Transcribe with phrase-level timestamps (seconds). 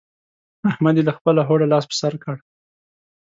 [0.69, 2.35] احمد يې له خپله هوډه لاس پر سر کړ.